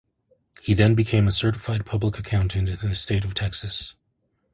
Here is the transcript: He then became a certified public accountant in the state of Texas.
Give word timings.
He 0.63 0.73
then 0.73 0.95
became 0.95 1.27
a 1.27 1.31
certified 1.31 1.85
public 1.85 2.17
accountant 2.17 2.67
in 2.67 2.79
the 2.89 2.95
state 2.95 3.23
of 3.23 3.35
Texas. 3.35 3.93